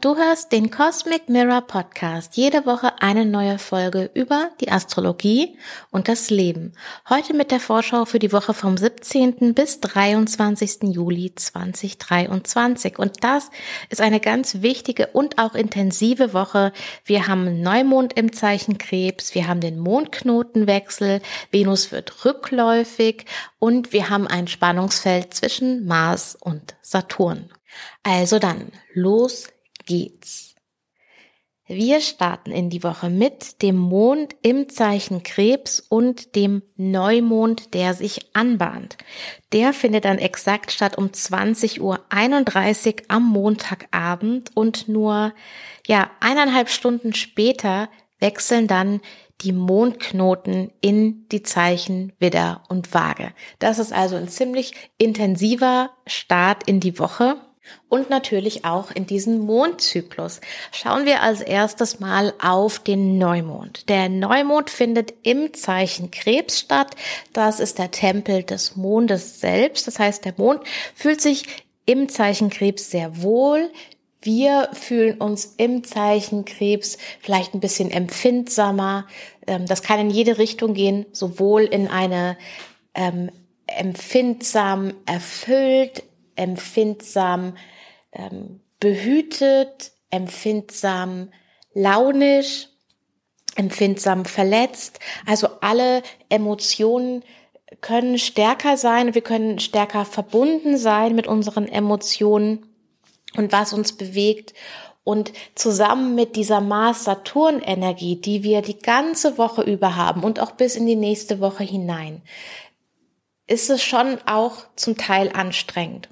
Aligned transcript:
Du 0.00 0.16
hörst 0.16 0.50
den 0.52 0.70
Cosmic 0.70 1.28
Mirror 1.28 1.60
Podcast. 1.60 2.34
Jede 2.38 2.64
Woche 2.64 3.02
eine 3.02 3.26
neue 3.26 3.58
Folge 3.58 4.10
über 4.14 4.48
die 4.58 4.72
Astrologie 4.72 5.58
und 5.90 6.08
das 6.08 6.30
Leben. 6.30 6.72
Heute 7.10 7.34
mit 7.34 7.50
der 7.50 7.60
Vorschau 7.60 8.06
für 8.06 8.18
die 8.18 8.32
Woche 8.32 8.54
vom 8.54 8.78
17. 8.78 9.52
bis 9.52 9.80
23. 9.80 10.84
Juli 10.84 11.34
2023. 11.34 12.98
Und 12.98 13.22
das 13.22 13.50
ist 13.90 14.00
eine 14.00 14.20
ganz 14.20 14.62
wichtige 14.62 15.08
und 15.08 15.36
auch 15.36 15.54
intensive 15.54 16.32
Woche. 16.32 16.72
Wir 17.04 17.26
haben 17.26 17.60
Neumond 17.60 18.14
im 18.14 18.32
Zeichen 18.32 18.78
Krebs, 18.78 19.34
wir 19.34 19.48
haben 19.48 19.60
den 19.60 19.78
Mondknotenwechsel, 19.78 21.20
Venus 21.50 21.92
wird 21.92 22.24
rückläufig 22.24 23.26
und 23.58 23.92
wir 23.92 24.08
haben 24.08 24.26
ein 24.26 24.48
Spannungsfeld 24.48 25.34
zwischen 25.34 25.84
Mars 25.84 26.38
und 26.40 26.74
Saturn. 26.80 27.50
Also 28.02 28.38
dann, 28.38 28.72
los 28.94 29.48
geht's. 29.90 30.54
Wir 31.66 32.00
starten 32.00 32.52
in 32.52 32.70
die 32.70 32.84
Woche 32.84 33.10
mit 33.10 33.62
dem 33.62 33.76
Mond 33.76 34.36
im 34.42 34.68
Zeichen 34.68 35.24
Krebs 35.24 35.80
und 35.80 36.36
dem 36.36 36.62
Neumond, 36.76 37.74
der 37.74 37.94
sich 37.94 38.34
anbahnt. 38.34 38.96
Der 39.52 39.72
findet 39.72 40.04
dann 40.04 40.18
exakt 40.18 40.70
statt 40.70 40.96
um 40.96 41.06
20.31 41.08 41.80
Uhr 41.80 43.04
am 43.08 43.28
Montagabend 43.28 44.56
und 44.56 44.88
nur, 44.88 45.32
ja, 45.86 46.10
eineinhalb 46.20 46.70
Stunden 46.70 47.14
später 47.14 47.88
wechseln 48.20 48.68
dann 48.68 49.00
die 49.40 49.52
Mondknoten 49.52 50.70
in 50.80 51.28
die 51.30 51.42
Zeichen 51.42 52.12
Widder 52.18 52.62
und 52.68 52.94
Waage. 52.94 53.32
Das 53.58 53.80
ist 53.80 53.92
also 53.92 54.16
ein 54.16 54.28
ziemlich 54.28 54.74
intensiver 54.98 55.90
Start 56.06 56.64
in 56.68 56.78
die 56.78 56.98
Woche 56.98 57.36
und 57.88 58.10
natürlich 58.10 58.64
auch 58.64 58.90
in 58.90 59.06
diesen 59.06 59.40
Mondzyklus. 59.40 60.40
Schauen 60.72 61.06
wir 61.06 61.22
als 61.22 61.40
erstes 61.40 62.00
mal 62.00 62.32
auf 62.40 62.78
den 62.78 63.18
Neumond. 63.18 63.88
Der 63.88 64.08
Neumond 64.08 64.70
findet 64.70 65.14
im 65.22 65.52
Zeichen 65.54 66.10
Krebs 66.10 66.60
statt. 66.60 66.96
Das 67.32 67.60
ist 67.60 67.78
der 67.78 67.90
Tempel 67.90 68.42
des 68.42 68.76
Mondes 68.76 69.40
selbst. 69.40 69.86
Das 69.86 69.98
heißt, 69.98 70.24
der 70.24 70.34
Mond 70.36 70.62
fühlt 70.94 71.20
sich 71.20 71.46
im 71.86 72.08
Zeichen 72.08 72.50
Krebs 72.50 72.90
sehr 72.90 73.22
wohl. 73.22 73.70
Wir 74.22 74.68
fühlen 74.72 75.18
uns 75.18 75.54
im 75.56 75.82
Zeichen 75.82 76.44
Krebs 76.44 76.98
vielleicht 77.20 77.54
ein 77.54 77.60
bisschen 77.60 77.90
empfindsamer. 77.90 79.06
Ähm, 79.46 79.66
das 79.66 79.82
kann 79.82 79.98
in 79.98 80.10
jede 80.10 80.38
Richtung 80.38 80.74
gehen, 80.74 81.06
sowohl 81.12 81.62
in 81.62 81.88
eine 81.88 82.36
ähm, 82.94 83.30
empfindsam 83.66 84.92
erfüllt, 85.06 86.02
empfindsam 86.40 87.56
ähm, 88.12 88.60
behütet, 88.80 89.92
empfindsam 90.10 91.30
launisch, 91.74 92.68
empfindsam 93.56 94.24
verletzt. 94.24 94.98
Also 95.26 95.48
alle 95.60 96.02
Emotionen 96.28 97.22
können 97.82 98.18
stärker 98.18 98.76
sein, 98.76 99.14
wir 99.14 99.22
können 99.22 99.60
stärker 99.60 100.04
verbunden 100.04 100.76
sein 100.76 101.14
mit 101.14 101.26
unseren 101.26 101.68
Emotionen 101.68 102.66
und 103.36 103.52
was 103.52 103.72
uns 103.72 103.92
bewegt. 103.92 104.54
Und 105.04 105.32
zusammen 105.54 106.14
mit 106.14 106.36
dieser 106.36 106.60
Mars-Saturn-Energie, 106.60 108.16
die 108.16 108.42
wir 108.42 108.62
die 108.62 108.78
ganze 108.78 109.38
Woche 109.38 109.62
über 109.62 109.96
haben 109.96 110.24
und 110.24 110.40
auch 110.40 110.52
bis 110.52 110.76
in 110.76 110.86
die 110.86 110.96
nächste 110.96 111.40
Woche 111.40 111.64
hinein, 111.64 112.22
ist 113.46 113.70
es 113.70 113.82
schon 113.82 114.18
auch 114.26 114.66
zum 114.76 114.96
Teil 114.96 115.30
anstrengend 115.32 116.08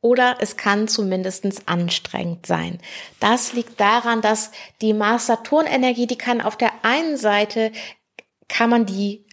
oder 0.00 0.36
es 0.40 0.56
kann 0.56 0.88
zumindestens 0.88 1.66
anstrengend 1.66 2.46
sein. 2.46 2.78
Das 3.20 3.52
liegt 3.52 3.80
daran, 3.80 4.20
dass 4.20 4.52
die 4.80 4.92
Mars-Saturn-Energie, 4.92 6.06
die 6.06 6.18
kann 6.18 6.40
auf 6.40 6.56
der 6.56 6.72
einen 6.82 7.16
Seite, 7.16 7.72
kann 8.48 8.70
man 8.70 8.86
die 8.86 9.26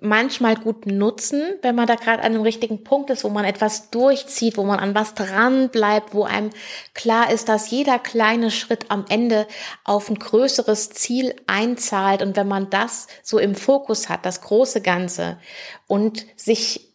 manchmal 0.00 0.56
gut 0.56 0.86
nutzen, 0.86 1.42
wenn 1.62 1.74
man 1.74 1.86
da 1.86 1.94
gerade 1.94 2.22
an 2.22 2.32
einem 2.32 2.42
richtigen 2.42 2.84
Punkt 2.84 3.10
ist, 3.10 3.24
wo 3.24 3.28
man 3.28 3.44
etwas 3.44 3.90
durchzieht, 3.90 4.56
wo 4.56 4.64
man 4.64 4.78
an 4.78 4.94
was 4.94 5.14
dran 5.14 5.70
bleibt, 5.70 6.12
wo 6.12 6.24
einem 6.24 6.50
klar 6.94 7.30
ist, 7.30 7.48
dass 7.48 7.70
jeder 7.70 7.98
kleine 7.98 8.50
Schritt 8.50 8.90
am 8.90 9.04
Ende 9.08 9.46
auf 9.84 10.10
ein 10.10 10.18
größeres 10.18 10.90
Ziel 10.90 11.34
einzahlt. 11.46 12.22
Und 12.22 12.36
wenn 12.36 12.48
man 12.48 12.68
das 12.70 13.06
so 13.22 13.38
im 13.38 13.54
Fokus 13.54 14.08
hat, 14.08 14.26
das 14.26 14.40
große 14.40 14.82
Ganze 14.82 15.38
und 15.86 16.26
sich 16.36 16.85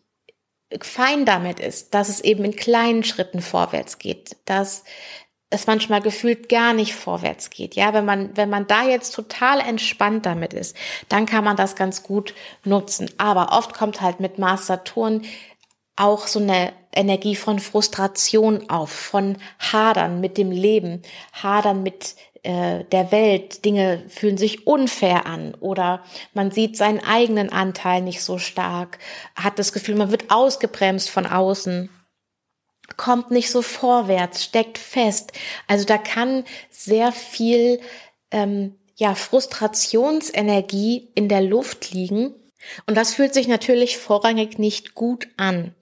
fein 0.79 1.25
damit 1.25 1.59
ist, 1.59 1.93
dass 1.93 2.09
es 2.09 2.21
eben 2.21 2.45
in 2.45 2.55
kleinen 2.55 3.03
Schritten 3.03 3.41
vorwärts 3.41 3.97
geht, 3.97 4.37
dass 4.45 4.83
es 5.49 5.67
manchmal 5.67 6.01
gefühlt 6.01 6.47
gar 6.47 6.73
nicht 6.73 6.95
vorwärts 6.95 7.49
geht. 7.49 7.75
Ja, 7.75 7.93
wenn 7.93 8.05
man, 8.05 8.35
wenn 8.37 8.49
man 8.49 8.67
da 8.67 8.83
jetzt 8.83 9.13
total 9.13 9.59
entspannt 9.59 10.25
damit 10.25 10.53
ist, 10.53 10.75
dann 11.09 11.25
kann 11.25 11.43
man 11.43 11.57
das 11.57 11.75
ganz 11.75 12.03
gut 12.03 12.33
nutzen. 12.63 13.11
Aber 13.17 13.51
oft 13.51 13.73
kommt 13.73 13.99
halt 13.99 14.21
mit 14.21 14.39
Mars 14.39 14.67
Saturn 14.67 15.23
auch 15.97 16.27
so 16.27 16.39
eine 16.39 16.71
Energie 16.93 17.35
von 17.35 17.59
Frustration 17.59 18.69
auf, 18.69 18.89
von 18.89 19.37
Hadern 19.59 20.21
mit 20.21 20.37
dem 20.37 20.51
Leben, 20.51 21.01
Hadern 21.33 21.83
mit 21.83 22.15
äh, 22.43 22.83
der 22.85 23.11
Welt, 23.11 23.65
Dinge 23.65 24.03
fühlen 24.07 24.37
sich 24.37 24.65
unfair 24.65 25.25
an 25.25 25.55
oder 25.59 26.03
man 26.33 26.51
sieht 26.51 26.75
seinen 26.77 26.99
eigenen 26.99 27.51
Anteil 27.51 28.01
nicht 28.01 28.21
so 28.21 28.37
stark, 28.37 28.99
hat 29.35 29.59
das 29.59 29.73
Gefühl, 29.73 29.95
man 29.95 30.11
wird 30.11 30.31
ausgebremst 30.31 31.09
von 31.09 31.25
außen 31.25 31.89
kommt 32.97 33.31
nicht 33.31 33.49
so 33.49 33.61
vorwärts, 33.61 34.43
steckt 34.43 34.77
fest. 34.77 35.31
Also 35.67 35.85
da 35.85 35.97
kann 35.97 36.43
sehr 36.69 37.11
viel 37.11 37.79
ähm, 38.31 38.75
ja 38.95 39.15
Frustrationsenergie 39.15 41.09
in 41.15 41.29
der 41.29 41.41
Luft 41.41 41.91
liegen 41.91 42.35
und 42.85 42.95
das 42.95 43.13
fühlt 43.13 43.33
sich 43.33 43.47
natürlich 43.47 43.97
vorrangig 43.97 44.59
nicht 44.59 44.93
gut 44.93 45.27
an. 45.37 45.75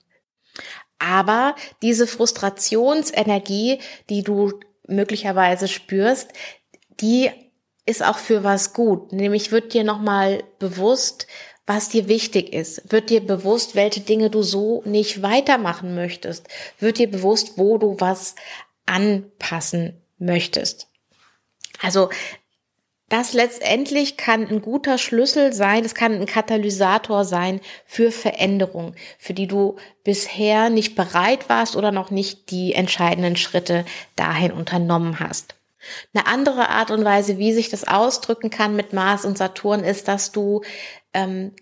Aber 0.98 1.54
diese 1.82 2.06
Frustrationsenergie, 2.06 3.80
die 4.08 4.22
du 4.22 4.60
möglicherweise 4.90 5.68
spürst, 5.68 6.28
die 7.00 7.30
ist 7.86 8.04
auch 8.04 8.18
für 8.18 8.44
was 8.44 8.72
gut. 8.72 9.12
Nämlich 9.12 9.52
wird 9.52 9.72
dir 9.74 9.84
nochmal 9.84 10.44
bewusst, 10.58 11.26
was 11.66 11.88
dir 11.88 12.08
wichtig 12.08 12.52
ist. 12.52 12.92
Wird 12.92 13.10
dir 13.10 13.20
bewusst, 13.20 13.74
welche 13.74 14.00
Dinge 14.00 14.30
du 14.30 14.42
so 14.42 14.82
nicht 14.84 15.22
weitermachen 15.22 15.94
möchtest. 15.94 16.48
Wird 16.78 16.98
dir 16.98 17.10
bewusst, 17.10 17.52
wo 17.56 17.78
du 17.78 17.96
was 17.98 18.34
anpassen 18.86 20.00
möchtest. 20.18 20.88
Also 21.80 22.10
das 23.10 23.32
letztendlich 23.32 24.16
kann 24.16 24.48
ein 24.48 24.62
guter 24.62 24.96
Schlüssel 24.96 25.52
sein, 25.52 25.84
es 25.84 25.94
kann 25.94 26.14
ein 26.14 26.26
Katalysator 26.26 27.24
sein 27.24 27.60
für 27.84 28.12
Veränderung, 28.12 28.94
für 29.18 29.34
die 29.34 29.48
du 29.48 29.76
bisher 30.04 30.70
nicht 30.70 30.94
bereit 30.94 31.48
warst 31.48 31.76
oder 31.76 31.92
noch 31.92 32.10
nicht 32.10 32.50
die 32.50 32.72
entscheidenden 32.72 33.36
Schritte 33.36 33.84
dahin 34.16 34.52
unternommen 34.52 35.20
hast. 35.20 35.56
Eine 36.14 36.26
andere 36.26 36.68
Art 36.68 36.90
und 36.90 37.04
Weise, 37.04 37.36
wie 37.38 37.52
sich 37.52 37.68
das 37.68 37.86
ausdrücken 37.86 38.48
kann 38.48 38.76
mit 38.76 38.92
Mars 38.92 39.24
und 39.24 39.36
Saturn, 39.36 39.82
ist, 39.82 40.08
dass 40.08 40.30
du 40.30 40.62
ähm, 41.12 41.52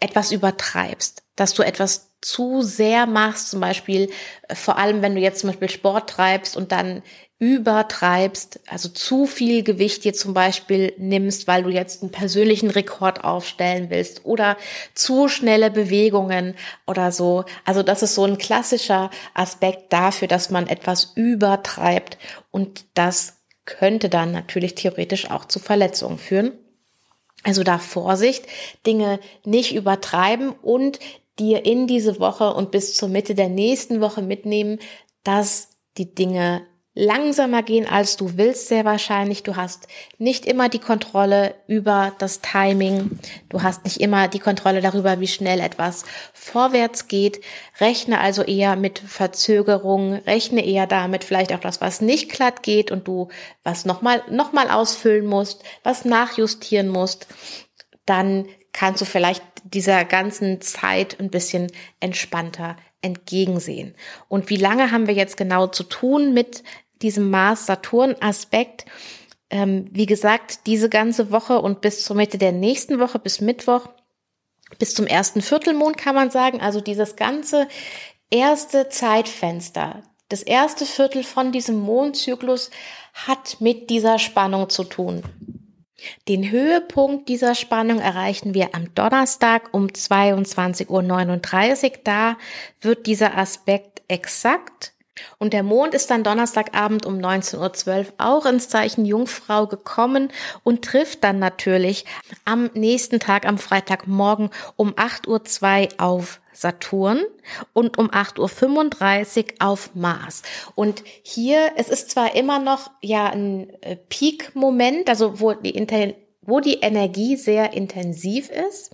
etwas 0.00 0.30
übertreibst, 0.30 1.22
dass 1.36 1.54
du 1.54 1.62
etwas 1.62 2.10
zu 2.20 2.62
sehr 2.62 3.06
machst, 3.06 3.50
zum 3.50 3.60
Beispiel 3.60 4.10
äh, 4.48 4.54
vor 4.54 4.76
allem, 4.76 5.00
wenn 5.00 5.14
du 5.14 5.20
jetzt 5.20 5.40
zum 5.40 5.50
Beispiel 5.50 5.70
Sport 5.70 6.10
treibst 6.10 6.56
und 6.56 6.72
dann 6.72 7.02
übertreibst, 7.38 8.60
also 8.66 8.88
zu 8.88 9.24
viel 9.26 9.62
Gewicht 9.62 10.02
dir 10.04 10.12
zum 10.12 10.34
Beispiel 10.34 10.92
nimmst, 10.98 11.46
weil 11.46 11.62
du 11.62 11.70
jetzt 11.70 12.02
einen 12.02 12.10
persönlichen 12.10 12.70
Rekord 12.70 13.22
aufstellen 13.22 13.90
willst 13.90 14.24
oder 14.24 14.56
zu 14.94 15.28
schnelle 15.28 15.70
Bewegungen 15.70 16.54
oder 16.86 17.12
so. 17.12 17.44
Also 17.64 17.84
das 17.84 18.02
ist 18.02 18.16
so 18.16 18.24
ein 18.24 18.38
klassischer 18.38 19.10
Aspekt 19.34 19.92
dafür, 19.92 20.26
dass 20.26 20.50
man 20.50 20.66
etwas 20.66 21.12
übertreibt 21.14 22.18
und 22.50 22.86
das 22.94 23.36
könnte 23.66 24.08
dann 24.08 24.32
natürlich 24.32 24.74
theoretisch 24.74 25.30
auch 25.30 25.44
zu 25.44 25.60
Verletzungen 25.60 26.18
führen. 26.18 26.52
Also 27.44 27.62
da 27.62 27.78
Vorsicht, 27.78 28.46
Dinge 28.84 29.20
nicht 29.44 29.74
übertreiben 29.76 30.50
und 30.50 30.98
dir 31.38 31.64
in 31.64 31.86
diese 31.86 32.18
Woche 32.18 32.52
und 32.52 32.72
bis 32.72 32.94
zur 32.94 33.08
Mitte 33.08 33.36
der 33.36 33.48
nächsten 33.48 34.00
Woche 34.00 34.22
mitnehmen, 34.22 34.80
dass 35.22 35.68
die 35.98 36.12
Dinge 36.12 36.66
langsamer 36.98 37.62
gehen, 37.62 37.86
als 37.86 38.16
du 38.16 38.36
willst, 38.36 38.66
sehr 38.66 38.84
wahrscheinlich. 38.84 39.44
Du 39.44 39.54
hast 39.54 39.86
nicht 40.18 40.44
immer 40.46 40.68
die 40.68 40.80
Kontrolle 40.80 41.54
über 41.68 42.12
das 42.18 42.40
Timing. 42.40 43.20
Du 43.48 43.62
hast 43.62 43.84
nicht 43.84 43.98
immer 43.98 44.26
die 44.26 44.40
Kontrolle 44.40 44.80
darüber, 44.80 45.20
wie 45.20 45.28
schnell 45.28 45.60
etwas 45.60 46.04
vorwärts 46.34 47.06
geht. 47.06 47.40
Rechne 47.78 48.20
also 48.20 48.42
eher 48.42 48.74
mit 48.74 48.98
Verzögerung. 48.98 50.14
Rechne 50.14 50.66
eher 50.66 50.88
damit 50.88 51.22
vielleicht 51.22 51.52
auch 51.52 51.60
das, 51.60 51.80
was 51.80 52.00
nicht 52.00 52.32
glatt 52.32 52.64
geht 52.64 52.90
und 52.90 53.06
du 53.06 53.28
was 53.62 53.84
nochmal, 53.84 54.24
nochmal 54.28 54.68
ausfüllen 54.68 55.26
musst, 55.26 55.62
was 55.84 56.04
nachjustieren 56.04 56.88
musst. 56.88 57.28
Dann 58.06 58.46
kannst 58.72 59.00
du 59.00 59.04
vielleicht 59.04 59.44
dieser 59.62 60.04
ganzen 60.04 60.60
Zeit 60.60 61.20
ein 61.20 61.30
bisschen 61.30 61.70
entspannter 62.00 62.76
entgegensehen. 63.02 63.94
Und 64.28 64.50
wie 64.50 64.56
lange 64.56 64.90
haben 64.90 65.06
wir 65.06 65.14
jetzt 65.14 65.36
genau 65.36 65.68
zu 65.68 65.84
tun 65.84 66.34
mit 66.34 66.64
diesem 67.02 67.30
Mars-Saturn-Aspekt, 67.30 68.84
ähm, 69.50 69.86
wie 69.90 70.06
gesagt, 70.06 70.66
diese 70.66 70.88
ganze 70.88 71.30
Woche 71.30 71.60
und 71.60 71.80
bis 71.80 72.04
zur 72.04 72.16
Mitte 72.16 72.38
der 72.38 72.52
nächsten 72.52 72.98
Woche, 72.98 73.18
bis 73.18 73.40
Mittwoch, 73.40 73.88
bis 74.78 74.94
zum 74.94 75.06
ersten 75.06 75.40
Viertelmond 75.40 75.96
kann 75.96 76.14
man 76.14 76.30
sagen, 76.30 76.60
also 76.60 76.80
dieses 76.80 77.16
ganze 77.16 77.68
erste 78.30 78.88
Zeitfenster, 78.88 80.02
das 80.28 80.42
erste 80.42 80.84
Viertel 80.84 81.24
von 81.24 81.52
diesem 81.52 81.78
Mondzyklus 81.78 82.70
hat 83.14 83.60
mit 83.60 83.88
dieser 83.88 84.18
Spannung 84.18 84.68
zu 84.68 84.84
tun. 84.84 85.22
Den 86.28 86.50
Höhepunkt 86.50 87.28
dieser 87.28 87.54
Spannung 87.54 87.98
erreichen 87.98 88.54
wir 88.54 88.74
am 88.74 88.94
Donnerstag 88.94 89.70
um 89.72 89.86
22.39 89.86 90.88
Uhr. 91.90 92.00
Da 92.04 92.36
wird 92.80 93.06
dieser 93.06 93.36
Aspekt 93.36 94.02
exakt 94.06 94.92
und 95.38 95.52
der 95.52 95.62
Mond 95.62 95.94
ist 95.94 96.10
dann 96.10 96.24
Donnerstagabend 96.24 97.06
um 97.06 97.18
19.12 97.18 97.98
Uhr 97.98 98.06
auch 98.18 98.46
ins 98.46 98.68
Zeichen 98.68 99.04
Jungfrau 99.04 99.66
gekommen 99.66 100.30
und 100.62 100.84
trifft 100.84 101.24
dann 101.24 101.38
natürlich 101.38 102.04
am 102.44 102.70
nächsten 102.74 103.20
Tag, 103.20 103.46
am 103.46 103.58
Freitagmorgen 103.58 104.50
um 104.76 104.92
8.02 104.94 105.84
Uhr 105.84 106.00
auf 106.00 106.40
Saturn 106.52 107.22
und 107.72 107.98
um 107.98 108.10
8.35 108.10 109.38
Uhr 109.38 109.52
auf 109.60 109.94
Mars. 109.94 110.42
Und 110.74 111.04
hier, 111.22 111.72
es 111.76 111.88
ist 111.88 112.10
zwar 112.10 112.34
immer 112.34 112.58
noch 112.58 112.90
ja 113.00 113.28
ein 113.28 113.70
äh, 113.82 113.96
Peak-Moment, 113.96 115.08
also 115.08 115.40
wo 115.40 115.52
die, 115.52 116.14
wo 116.42 116.60
die 116.60 116.80
Energie 116.80 117.36
sehr 117.36 117.74
intensiv 117.74 118.50
ist, 118.50 118.90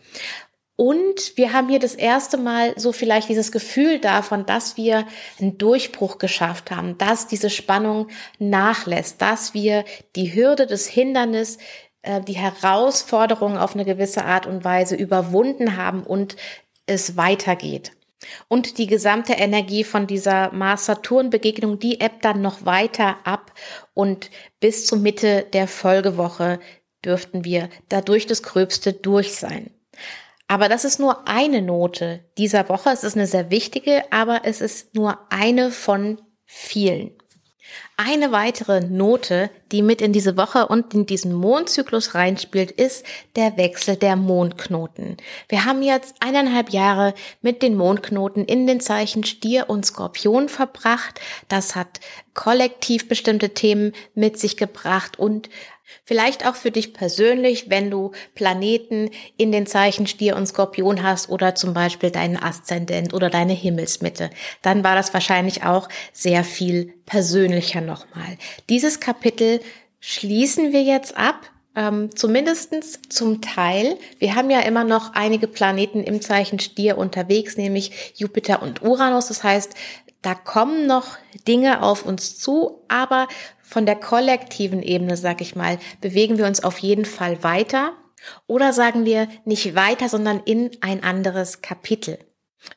und 0.77 1.37
wir 1.37 1.53
haben 1.53 1.69
hier 1.69 1.79
das 1.79 1.95
erste 1.95 2.37
Mal 2.37 2.75
so 2.77 2.91
vielleicht 2.91 3.29
dieses 3.29 3.53
Gefühl 3.53 4.01
davon, 4.01 4.45
dass 4.45 4.77
wir 4.77 5.07
einen 5.41 5.57
Durchbruch 5.57 6.19
geschafft 6.19 6.73
haben, 6.73 6.99
dass 6.99 7.29
diese 7.29 7.49
Spannung 7.49 8.09
nachlässt, 8.41 9.23
dass 9.23 9.55
wir 9.55 9.85
die 10.17 10.35
Hürde 10.35 10.67
des 10.67 10.89
Hindernis, 10.89 11.59
äh, 12.03 12.21
die 12.21 12.33
Herausforderung 12.33 13.57
auf 13.57 13.75
eine 13.75 13.85
gewisse 13.85 14.25
Art 14.25 14.47
und 14.47 14.65
Weise 14.65 14.97
überwunden 14.97 15.77
haben 15.77 16.03
und 16.03 16.35
es 16.87 17.17
weitergeht. 17.17 17.93
Und 18.49 18.79
die 18.79 18.87
gesamte 18.89 19.35
Energie 19.35 19.85
von 19.85 20.09
dieser 20.09 20.51
Mars-Saturn-Begegnung, 20.53 21.79
die 21.79 22.01
ebbt 22.01 22.25
dann 22.25 22.41
noch 22.41 22.65
weiter 22.65 23.19
ab 23.25 23.53
und 23.93 24.31
bis 24.59 24.87
zur 24.87 24.99
Mitte 24.99 25.47
der 25.53 25.69
Folgewoche 25.69 26.59
dürften 27.05 27.45
wir 27.45 27.69
dadurch 27.91 28.27
das 28.27 28.43
Gröbste 28.43 28.93
durch 28.93 29.35
sein. 29.35 29.71
Aber 30.47 30.69
das 30.69 30.85
ist 30.85 31.01
nur 31.01 31.27
eine 31.27 31.63
Note 31.63 32.21
dieser 32.37 32.69
Woche. 32.69 32.91
Es 32.91 33.05
ist 33.05 33.17
eine 33.17 33.27
sehr 33.27 33.51
wichtige, 33.51 34.05
aber 34.13 34.43
es 34.45 34.61
ist 34.61 34.95
nur 34.95 35.19
eine 35.31 35.71
von 35.71 36.21
vielen. 36.45 37.13
Eine 37.97 38.33
weitere 38.33 38.81
Note, 38.81 39.51
die 39.71 39.81
mit 39.81 40.03
in 40.03 40.13
diese 40.13 40.37
Woche 40.37 40.67
und 40.67 40.93
in 40.95 41.07
diesen 41.07 41.33
Mondzyklus 41.33 42.15
reinspielt, 42.15 42.73
ist 42.73 43.07
der 43.37 43.57
Wechsel 43.57 43.97
der 43.97 44.17
Mondknoten. 44.17 45.17
Wir 45.49 45.65
haben 45.65 45.81
jetzt 45.81 46.17
eineinhalb 46.21 46.71
Jahre 46.71 47.15
mit 47.41 47.63
den 47.63 47.77
Mondknoten 47.77 48.45
in 48.45 48.67
den 48.67 48.81
Zeichen 48.81 49.23
Stier 49.23 49.71
und 49.71 49.87
Skorpion 49.87 50.49
verbracht. 50.49 51.21
Das 51.49 51.77
hat 51.77 52.01
kollektiv 52.35 53.09
bestimmte 53.09 53.51
Themen 53.51 53.93
mit 54.15 54.41
sich 54.41 54.57
gebracht 54.57 55.19
und 55.19 55.49
Vielleicht 56.05 56.47
auch 56.47 56.55
für 56.55 56.71
dich 56.71 56.95
persönlich, 56.95 57.71
wenn 57.71 57.91
du 57.91 58.13
Planeten 58.35 59.11
in 59.37 59.53
den 59.53 59.67
Zeichen 59.67 60.07
Stier 60.07 60.37
und 60.37 60.47
Skorpion 60.47 61.03
hast 61.03 61.29
oder 61.29 61.55
zum 61.55 61.75
Beispiel 61.75 62.11
deinen 62.11 62.37
Aszendent 62.37 63.13
oder 63.15 63.31
deine 63.31 63.53
Himmelsmitte, 63.53 64.31
dann 64.63 64.85
war 64.85 64.95
das 64.95 65.13
wahrscheinlich 65.15 65.65
auch 65.65 65.89
sehr 66.13 66.45
viel 66.45 66.95
persönlicher 67.07 67.81
nochmal. 67.81 68.39
Dieses 68.69 69.01
Kapitel 69.01 69.61
schließen 70.01 70.73
wir 70.73 70.83
jetzt 70.83 71.17
ab. 71.17 71.51
Ähm, 71.77 72.15
zumindestens 72.15 73.01
zum 73.09 73.41
Teil. 73.41 73.99
Wir 74.21 74.37
haben 74.37 74.49
ja 74.49 74.61
immer 74.61 74.85
noch 74.85 75.15
einige 75.15 75.49
Planeten 75.49 76.05
im 76.05 76.21
Zeichen 76.21 76.61
Stier 76.61 76.97
unterwegs, 76.97 77.57
nämlich 77.57 78.15
Jupiter 78.15 78.63
und 78.63 78.83
Uranus. 78.83 79.27
Das 79.27 79.43
heißt, 79.43 79.75
da 80.23 80.35
kommen 80.35 80.87
noch 80.87 81.19
Dinge 81.49 81.83
auf 81.83 82.07
uns 82.07 82.39
zu, 82.39 82.81
aber 82.89 83.29
von 83.65 83.87
der 83.87 83.97
kollektiven 83.97 84.83
Ebene, 84.83 85.17
sag 85.17 85.41
ich 85.41 85.57
mal, 85.57 85.79
bewegen 86.01 86.39
wir 86.39 86.47
uns 86.47 86.63
auf 86.63 86.79
jeden 86.79 87.05
Fall 87.05 87.43
weiter. 87.43 87.95
Oder 88.47 88.73
sagen 88.73 89.05
wir 89.05 89.29
nicht 89.45 89.75
weiter, 89.75 90.09
sondern 90.09 90.41
in 90.45 90.71
ein 90.81 91.03
anderes 91.03 91.61
Kapitel. 91.63 92.19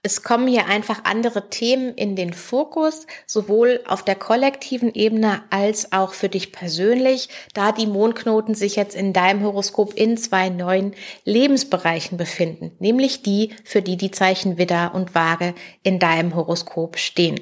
Es 0.03 0.23
kommen 0.23 0.47
hier 0.47 0.67
einfach 0.67 1.05
andere 1.05 1.49
Themen 1.49 1.93
in 1.93 2.15
den 2.15 2.33
Fokus, 2.33 3.07
sowohl 3.25 3.81
auf 3.87 4.03
der 4.03 4.15
kollektiven 4.15 4.93
Ebene 4.93 5.43
als 5.49 5.91
auch 5.93 6.13
für 6.13 6.29
dich 6.29 6.51
persönlich, 6.51 7.29
da 7.53 7.71
die 7.71 7.87
Mondknoten 7.87 8.53
sich 8.53 8.75
jetzt 8.75 8.95
in 8.95 9.13
deinem 9.13 9.43
Horoskop 9.43 9.93
in 9.93 10.17
zwei 10.17 10.49
neuen 10.49 10.93
Lebensbereichen 11.23 12.17
befinden, 12.17 12.71
nämlich 12.79 13.23
die, 13.23 13.53
für 13.63 13.81
die 13.81 13.97
die 13.97 14.11
Zeichen 14.11 14.57
Widder 14.57 14.93
und 14.93 15.15
Waage 15.15 15.53
in 15.83 15.99
deinem 15.99 16.35
Horoskop 16.35 16.97
stehen. 16.97 17.39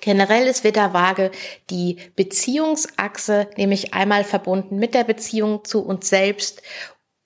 Generell 0.00 0.46
ist 0.46 0.64
Widder 0.64 0.92
Waage 0.92 1.30
die 1.70 1.96
Beziehungsachse, 2.14 3.48
nämlich 3.56 3.94
einmal 3.94 4.22
verbunden 4.24 4.76
mit 4.76 4.94
der 4.94 5.04
Beziehung 5.04 5.64
zu 5.64 5.84
uns 5.84 6.08
selbst 6.08 6.62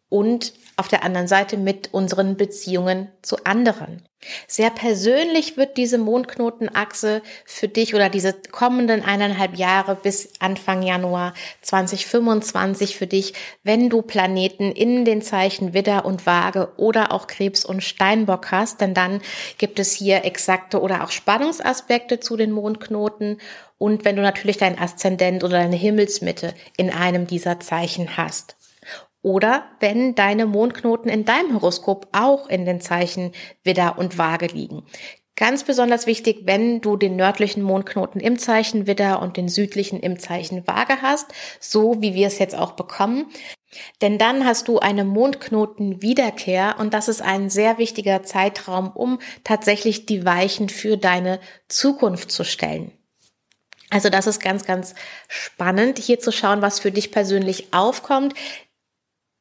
und 0.09 0.55
auf 0.83 0.89
der 0.89 1.05
anderen 1.05 1.29
Seite 1.29 1.59
mit 1.59 1.95
unseren 1.95 2.37
Beziehungen 2.37 3.07
zu 3.23 3.45
anderen. 3.45 4.03
Sehr 4.49 4.71
persönlich 4.71 5.57
wird 5.57 5.77
diese 5.77 5.97
Mondknotenachse 5.97 7.23
für 7.45 7.69
dich 7.69 7.95
oder 7.95 8.09
diese 8.09 8.35
kommenden 8.51 9.05
eineinhalb 9.05 9.57
Jahre 9.57 9.95
bis 9.95 10.33
Anfang 10.41 10.83
Januar 10.83 11.35
2025 11.61 12.97
für 12.97 13.07
dich, 13.07 13.35
wenn 13.63 13.91
du 13.91 14.03
Planeten 14.03 14.73
in 14.73 15.05
den 15.05 15.23
Zeichen 15.23 15.73
Widder 15.73 16.05
und 16.05 16.27
Waage 16.27 16.73
oder 16.79 17.13
auch 17.13 17.29
Krebs 17.29 17.65
und 17.65 17.85
Steinbock 17.85 18.51
hast, 18.51 18.81
denn 18.81 18.93
dann 18.93 19.21
gibt 19.59 19.79
es 19.79 19.93
hier 19.93 20.25
exakte 20.25 20.81
oder 20.81 21.05
auch 21.05 21.13
Spannungsaspekte 21.13 22.19
zu 22.19 22.37
den 22.37 22.51
Mondknoten 22.51 23.39
und 23.79 24.05
wenn 24.05 24.17
du 24.17 24.23
natürlich 24.23 24.57
dein 24.57 24.81
Aszendent 24.81 25.45
oder 25.45 25.59
deine 25.59 25.77
Himmelsmitte 25.77 26.55
in 26.77 26.91
einem 26.91 27.29
dieser 27.29 27.61
Zeichen 27.61 28.17
hast. 28.17 28.57
Oder 29.23 29.65
wenn 29.79 30.15
deine 30.15 30.47
Mondknoten 30.47 31.09
in 31.09 31.25
deinem 31.25 31.55
Horoskop 31.55 32.09
auch 32.13 32.49
in 32.49 32.65
den 32.65 32.81
Zeichen 32.81 33.33
Widder 33.63 33.97
und 33.97 34.19
Waage 34.19 34.47
liegen. 34.47 34.83
Ganz 35.35 35.65
besonders 35.65 36.07
wichtig, 36.07 36.43
wenn 36.45 36.83
du 36.83 36.97
den 36.97 37.17
nördlichen 37.17 37.63
Mondknoten 37.63 38.21
im 38.21 38.39
Zeichen 38.39 38.87
Widder 38.87 39.23
und 39.23 39.39
den 39.39 39.49
südlichen 39.49 39.99
im 39.99 40.19
Zeichen 40.19 40.67
Waage 40.67 41.01
hast, 41.01 41.33
so 41.59 42.03
wie 42.03 42.15
wir 42.15 42.27
es 42.27 42.39
jetzt 42.39 42.55
auch 42.55 42.73
bekommen. 42.73 43.27
Denn 44.03 44.19
dann 44.19 44.45
hast 44.45 44.69
du 44.69 44.79
eine 44.79 45.05
Mondknotenwiederkehr 45.05 46.77
und 46.79 46.93
das 46.93 47.09
ist 47.09 47.23
ein 47.23 47.49
sehr 47.49 47.79
wichtiger 47.79 48.23
Zeitraum, 48.25 48.91
um 48.93 49.21
tatsächlich 49.43 50.05
die 50.05 50.27
Weichen 50.27 50.69
für 50.69 50.99
deine 50.99 51.41
Zukunft 51.69 52.31
zu 52.31 52.45
stellen. 52.45 52.93
Also 53.89 54.11
das 54.11 54.27
ist 54.27 54.41
ganz, 54.41 54.65
ganz 54.65 54.95
spannend, 55.29 55.99
hier 55.99 56.19
zu 56.19 56.31
schauen, 56.31 56.61
was 56.61 56.79
für 56.79 56.93
dich 56.93 57.11
persönlich 57.11 57.73
aufkommt 57.73 58.35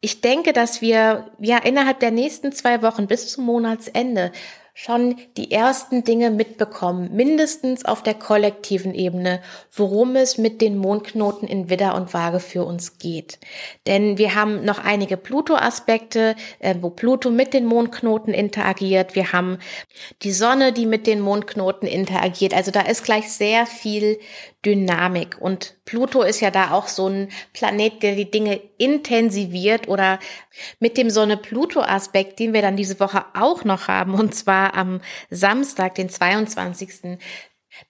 ich 0.01 0.21
denke, 0.21 0.51
dass 0.51 0.81
wir 0.81 1.31
ja 1.39 1.59
innerhalb 1.59 1.99
der 1.99 2.11
nächsten 2.11 2.51
zwei 2.51 2.81
Wochen 2.81 3.05
bis 3.05 3.27
zum 3.27 3.45
Monatsende 3.45 4.31
schon 4.73 5.17
die 5.37 5.51
ersten 5.51 6.03
Dinge 6.03 6.31
mitbekommen, 6.31 7.09
mindestens 7.13 7.85
auf 7.85 8.03
der 8.03 8.13
kollektiven 8.13 8.93
Ebene, 8.93 9.41
worum 9.71 10.15
es 10.15 10.37
mit 10.37 10.61
den 10.61 10.77
Mondknoten 10.77 11.47
in 11.47 11.69
Widder 11.69 11.95
und 11.95 12.13
Waage 12.13 12.39
für 12.39 12.63
uns 12.63 12.97
geht. 12.97 13.39
Denn 13.87 14.17
wir 14.17 14.35
haben 14.35 14.63
noch 14.63 14.79
einige 14.79 15.17
Pluto-Aspekte, 15.17 16.35
äh, 16.59 16.75
wo 16.79 16.89
Pluto 16.89 17.29
mit 17.29 17.53
den 17.53 17.65
Mondknoten 17.65 18.33
interagiert. 18.33 19.15
Wir 19.15 19.33
haben 19.33 19.59
die 20.21 20.31
Sonne, 20.31 20.71
die 20.73 20.85
mit 20.85 21.07
den 21.07 21.19
Mondknoten 21.19 21.87
interagiert. 21.87 22.53
Also 22.53 22.71
da 22.71 22.81
ist 22.81 23.03
gleich 23.03 23.31
sehr 23.31 23.65
viel 23.65 24.19
Dynamik. 24.65 25.37
Und 25.39 25.75
Pluto 25.85 26.21
ist 26.21 26.39
ja 26.39 26.51
da 26.51 26.71
auch 26.71 26.87
so 26.87 27.07
ein 27.07 27.29
Planet, 27.53 28.03
der 28.03 28.15
die 28.15 28.29
Dinge 28.29 28.61
intensiviert 28.77 29.87
oder 29.87 30.19
mit 30.79 30.97
dem 30.97 31.09
Sonne-Pluto-Aspekt, 31.09 32.39
den 32.39 32.53
wir 32.53 32.61
dann 32.61 32.75
diese 32.75 32.99
Woche 32.99 33.25
auch 33.33 33.63
noch 33.63 33.87
haben, 33.87 34.13
und 34.13 34.35
zwar 34.35 34.70
am 34.73 35.01
Samstag, 35.29 35.95
den 35.95 36.09
22. 36.09 37.17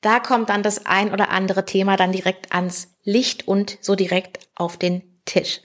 Da 0.01 0.19
kommt 0.19 0.49
dann 0.49 0.63
das 0.63 0.85
ein 0.85 1.11
oder 1.11 1.29
andere 1.29 1.65
Thema 1.65 1.97
dann 1.97 2.11
direkt 2.11 2.53
ans 2.53 2.95
Licht 3.03 3.47
und 3.47 3.77
so 3.81 3.95
direkt 3.95 4.39
auf 4.55 4.77
den 4.77 5.21
Tisch. 5.25 5.61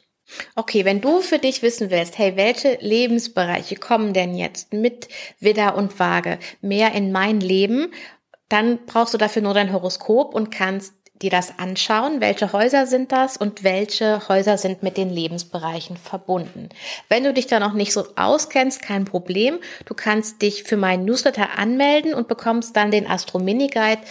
Okay, 0.57 0.85
wenn 0.85 1.01
du 1.01 1.21
für 1.21 1.39
dich 1.39 1.63
wissen 1.63 1.91
willst, 1.91 2.19
hey, 2.19 2.35
welche 2.35 2.79
Lebensbereiche 2.81 3.77
kommen 3.77 4.13
denn 4.13 4.35
jetzt 4.35 4.73
mit 4.73 5.09
Widder 5.39 5.77
und 5.77 6.01
Waage 6.01 6.41
mehr 6.61 6.93
in 6.93 7.13
mein 7.13 7.39
Leben 7.39 7.93
dann 8.49 8.87
brauchst 8.87 9.15
du 9.15 9.19
dafür 9.19 9.43
nur 9.43 9.55
dein 9.55 9.73
Horoskop 9.73 10.35
und 10.35 10.51
kannst 10.51 10.95
dir 11.23 11.31
das 11.31 11.59
anschauen, 11.59 12.21
welche 12.21 12.53
Häuser 12.53 12.87
sind 12.87 13.13
das 13.13 13.37
und 13.37 13.65
welche 13.65 14.29
Häuser 14.29 14.59
sind 14.59 14.83
mit 14.83 14.97
den 14.97 15.11
Lebensbereichen 15.11 15.97
verbunden. 15.97 16.69
Wenn 17.09 17.25
du 17.25 17.33
dich 17.33 17.47
da 17.47 17.61
noch 17.61 17.73
nicht 17.73 17.93
so 17.93 18.05
auskennst, 18.17 18.83
kein 18.83 19.05
Problem. 19.05 19.59
Du 19.85 19.95
kannst 19.95 20.43
dich 20.43 20.65
für 20.65 20.77
meinen 20.77 21.05
Newsletter 21.05 21.59
anmelden 21.59 22.15
und 22.15 22.29
bekommst 22.29 22.77
dann 22.77 22.91
den 22.91 23.07
Astro 23.07 23.39
Mini 23.39 23.69
Guide 23.69 24.03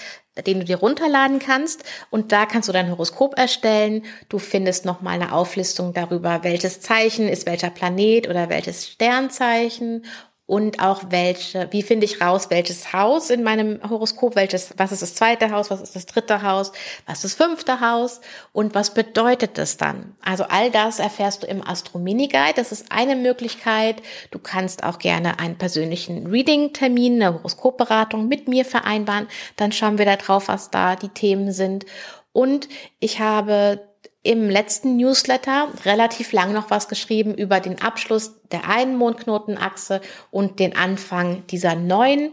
den 0.43 0.59
du 0.59 0.65
dir 0.65 0.77
runterladen 0.77 1.39
kannst 1.39 1.83
und 2.09 2.31
da 2.31 2.45
kannst 2.45 2.67
du 2.67 2.73
dein 2.73 2.89
Horoskop 2.89 3.37
erstellen. 3.37 4.03
Du 4.27 4.37
findest 4.37 4.85
nochmal 4.85 5.15
eine 5.15 5.31
Auflistung 5.31 5.93
darüber, 5.93 6.43
welches 6.43 6.81
Zeichen 6.81 7.29
ist 7.29 7.45
welcher 7.45 7.69
Planet 7.69 8.27
oder 8.27 8.49
welches 8.49 8.87
Sternzeichen 8.87 10.03
und 10.47 10.79
auch 10.79 11.05
welche, 11.09 11.67
wie 11.71 11.81
finde 11.81 12.05
ich 12.05 12.21
raus, 12.21 12.51
welches 12.51 12.93
Haus 12.93 13.31
in 13.31 13.41
meinem 13.41 13.79
Horoskop, 13.89 14.35
welches, 14.35 14.75
was 14.77 14.91
ist 14.91 15.01
das 15.01 15.15
zweite 15.15 15.49
Haus, 15.49 15.71
was 15.71 15.81
ist 15.81 15.95
das 15.95 16.05
dritte 16.05 16.43
Haus, 16.43 16.71
was 17.07 17.23
ist 17.23 17.23
das 17.23 17.33
fünfte 17.33 17.81
Haus 17.81 18.21
und 18.53 18.75
was 18.75 18.93
bedeutet 18.93 19.57
das 19.57 19.77
dann? 19.77 20.15
Also 20.21 20.43
all 20.43 20.69
das 20.69 20.99
erfährst 20.99 21.41
du 21.41 21.47
im 21.47 21.65
Astro 21.65 21.97
Mini 21.97 22.27
Guide. 22.27 22.53
Das 22.55 22.71
ist 22.71 22.91
eine 22.91 23.15
Möglichkeit. 23.15 24.03
Du 24.29 24.37
kannst 24.37 24.83
auch 24.83 24.99
gerne 24.99 25.39
einen 25.39 25.57
persönlichen 25.57 26.27
Reading-Termin, 26.27 27.15
eine 27.23 27.33
Horoskopberatung 27.33 28.27
mit 28.27 28.47
mir 28.47 28.65
vereinbaren. 28.65 29.27
Dann 29.55 29.71
schauen 29.71 29.97
wir 29.97 30.05
da 30.05 30.15
drauf, 30.15 30.47
was 30.47 30.69
da 30.69 30.95
die 30.95 31.09
Themen 31.09 31.53
sind. 31.53 31.87
Und 32.33 32.69
ich 32.99 33.19
habe 33.19 33.79
im 34.25 34.49
letzten 34.49 34.97
Newsletter 34.97 35.69
relativ 35.85 36.31
lang 36.31 36.51
noch 36.51 36.71
was 36.71 36.87
geschrieben 36.87 37.35
über 37.35 37.59
den 37.59 37.79
Abschluss 37.79 38.33
der 38.51 38.67
einen 38.67 38.97
Mondknotenachse 38.97 40.01
und 40.31 40.59
den 40.59 40.75
Anfang 40.75 41.45
dieser 41.47 41.75
neuen. 41.75 42.31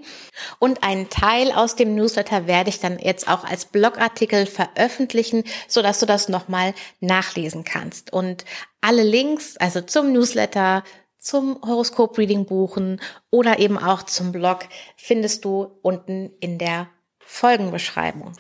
Und 0.58 0.82
einen 0.82 1.11
Teil 1.11 1.52
aus 1.52 1.76
dem 1.76 1.94
Newsletter 1.94 2.46
werde 2.46 2.70
ich 2.70 2.80
dann 2.80 2.99
jetzt 2.99 3.28
auch 3.28 3.44
als 3.44 3.66
Blogartikel 3.66 4.46
veröffentlichen, 4.46 5.44
so 5.68 5.82
dass 5.82 6.00
du 6.00 6.06
das 6.06 6.30
nochmal 6.30 6.75
nachlesen 7.00 7.62
kannst. 7.64 8.12
Und 8.12 8.46
alle 8.80 9.02
Links, 9.02 9.58
also 9.58 9.82
zum 9.82 10.12
Newsletter, 10.12 10.84
zum 11.18 11.61
Horoskop-Reading 11.62 12.46
buchen 12.46 13.00
oder 13.30 13.58
eben 13.58 13.78
auch 13.78 14.02
zum 14.02 14.32
Blog 14.32 14.61
findest 14.96 15.44
du 15.44 15.78
unten 15.82 16.30
in 16.40 16.58
der 16.58 16.88
Folgenbeschreibung. 17.18 18.32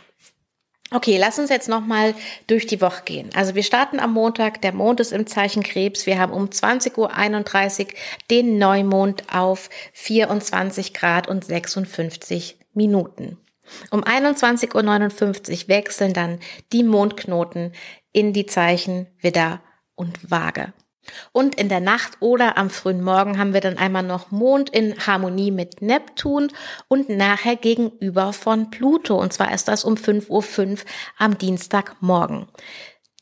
Okay, 0.92 1.16
lass 1.16 1.38
uns 1.38 1.48
jetzt 1.48 1.70
nochmal 1.70 2.14
durch 2.46 2.66
die 2.66 2.82
Woche 2.82 3.02
gehen. 3.04 3.30
Also 3.34 3.54
wir 3.54 3.62
starten 3.62 3.98
am 3.98 4.12
Montag, 4.12 4.60
der 4.60 4.74
Mond 4.74 5.00
ist 5.00 5.12
im 5.12 5.26
Zeichen 5.26 5.62
Krebs. 5.62 6.04
Wir 6.04 6.18
haben 6.18 6.32
um 6.32 6.46
20.31 6.46 7.80
Uhr 7.80 7.86
den 8.30 8.58
Neumond 8.58 9.24
auf 9.32 9.70
24 9.94 10.92
Grad 10.92 11.28
und 11.28 11.44
56 11.44 12.58
Minuten. 12.74 13.38
Um 13.90 14.04
21.59 14.04 15.62
Uhr 15.62 15.68
wechseln 15.68 16.12
dann 16.12 16.40
die 16.72 16.84
Mondknoten 16.84 17.72
in 18.12 18.34
die 18.34 18.44
Zeichen 18.44 19.06
Widder 19.20 19.62
und 19.94 20.30
Waage. 20.30 20.74
Und 21.32 21.56
in 21.56 21.68
der 21.68 21.80
Nacht 21.80 22.18
oder 22.20 22.56
am 22.56 22.70
frühen 22.70 23.02
Morgen 23.02 23.38
haben 23.38 23.54
wir 23.54 23.60
dann 23.60 23.78
einmal 23.78 24.02
noch 24.02 24.30
Mond 24.30 24.70
in 24.70 25.06
Harmonie 25.06 25.50
mit 25.50 25.82
Neptun 25.82 26.52
und 26.88 27.08
nachher 27.08 27.56
gegenüber 27.56 28.32
von 28.32 28.70
Pluto. 28.70 29.20
Und 29.20 29.32
zwar 29.32 29.52
ist 29.52 29.68
das 29.68 29.84
um 29.84 29.94
5.05 29.94 30.70
Uhr 30.70 30.78
am 31.18 31.38
Dienstagmorgen. 31.38 32.46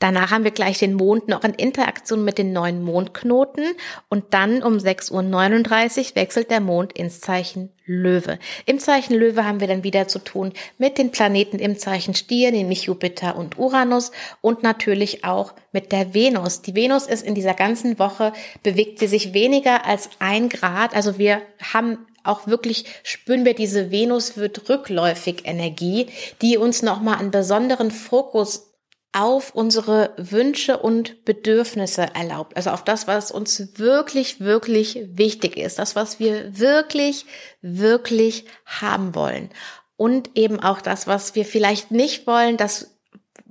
Danach 0.00 0.30
haben 0.30 0.44
wir 0.44 0.50
gleich 0.50 0.78
den 0.78 0.94
Mond 0.94 1.28
noch 1.28 1.44
in 1.44 1.52
Interaktion 1.52 2.24
mit 2.24 2.38
den 2.38 2.54
neuen 2.54 2.82
Mondknoten 2.82 3.64
und 4.08 4.24
dann 4.30 4.62
um 4.62 4.78
6.39 4.78 5.98
Uhr 5.98 6.16
wechselt 6.16 6.50
der 6.50 6.60
Mond 6.60 6.94
ins 6.94 7.20
Zeichen 7.20 7.70
Löwe. 7.84 8.38
Im 8.64 8.78
Zeichen 8.78 9.14
Löwe 9.14 9.44
haben 9.44 9.60
wir 9.60 9.68
dann 9.68 9.84
wieder 9.84 10.08
zu 10.08 10.18
tun 10.18 10.54
mit 10.78 10.96
den 10.96 11.10
Planeten 11.10 11.58
im 11.58 11.76
Zeichen 11.76 12.14
Stier, 12.14 12.50
nämlich 12.50 12.84
Jupiter 12.84 13.36
und 13.36 13.58
Uranus 13.58 14.10
und 14.40 14.62
natürlich 14.62 15.24
auch 15.24 15.52
mit 15.70 15.92
der 15.92 16.14
Venus. 16.14 16.62
Die 16.62 16.74
Venus 16.74 17.06
ist 17.06 17.22
in 17.22 17.34
dieser 17.34 17.54
ganzen 17.54 17.98
Woche, 17.98 18.32
bewegt 18.62 19.00
sie 19.00 19.06
sich 19.06 19.34
weniger 19.34 19.84
als 19.84 20.08
ein 20.18 20.48
Grad. 20.48 20.94
Also 20.94 21.18
wir 21.18 21.42
haben 21.74 21.98
auch 22.24 22.46
wirklich 22.46 22.84
spüren 23.02 23.44
wir 23.44 23.54
diese 23.54 23.90
Venus 23.90 24.36
wird 24.36 24.68
rückläufig 24.70 25.42
Energie, 25.44 26.06
die 26.40 26.56
uns 26.56 26.82
nochmal 26.82 27.18
einen 27.18 27.30
besonderen 27.30 27.90
Fokus 27.90 28.69
auf 29.12 29.54
unsere 29.54 30.14
Wünsche 30.16 30.78
und 30.78 31.24
Bedürfnisse 31.24 32.08
erlaubt. 32.14 32.56
Also 32.56 32.70
auf 32.70 32.84
das, 32.84 33.08
was 33.08 33.32
uns 33.32 33.78
wirklich, 33.78 34.40
wirklich 34.40 35.00
wichtig 35.12 35.56
ist. 35.56 35.78
Das, 35.78 35.96
was 35.96 36.20
wir 36.20 36.58
wirklich, 36.58 37.26
wirklich 37.60 38.44
haben 38.66 39.14
wollen. 39.14 39.50
Und 39.96 40.30
eben 40.36 40.60
auch 40.60 40.80
das, 40.80 41.06
was 41.06 41.34
wir 41.34 41.44
vielleicht 41.44 41.90
nicht 41.90 42.26
wollen, 42.26 42.56
das, 42.56 42.96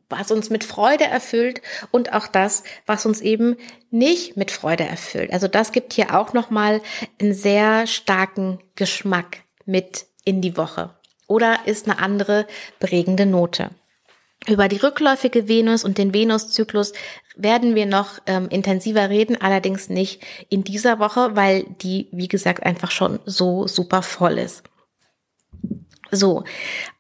was 0.08 0.32
uns 0.32 0.50
mit 0.50 0.64
Freude 0.64 1.06
erfüllt 1.06 1.62
und 1.92 2.14
auch 2.14 2.28
das, 2.28 2.64
was 2.86 3.06
uns 3.06 3.22
eben 3.22 3.58
nicht 3.92 4.38
mit 4.38 4.50
Freude 4.52 4.86
erfüllt. 4.86 5.32
Also 5.32 5.48
das 5.48 5.72
gibt 5.72 5.94
hier 5.94 6.18
auch 6.18 6.34
nochmal 6.34 6.82
einen 7.20 7.34
sehr 7.34 7.86
starken 7.86 8.60
Geschmack 8.76 9.44
mit 9.66 10.08
in 10.24 10.42
die 10.42 10.58
Woche. 10.58 10.96
Oder 11.28 11.60
ist 11.66 11.88
eine 11.88 12.00
andere 12.00 12.48
prägende 12.80 13.26
Note. 13.26 13.70
Über 14.48 14.68
die 14.68 14.78
rückläufige 14.78 15.48
Venus 15.48 15.84
und 15.84 15.98
den 15.98 16.14
Venuszyklus 16.14 16.94
werden 17.36 17.76
wir 17.76 17.86
noch 17.86 18.20
ähm, 18.26 18.48
intensiver 18.50 19.10
reden, 19.10 19.40
allerdings 19.40 19.90
nicht 19.90 20.24
in 20.50 20.64
dieser 20.64 21.00
Woche, 21.00 21.36
weil 21.36 21.64
die, 21.82 22.08
wie 22.12 22.28
gesagt, 22.28 22.64
einfach 22.64 22.92
schon 22.92 23.20
so 23.26 23.68
super 23.68 24.02
voll 24.02 24.38
ist. 24.38 24.64
So, 26.12 26.44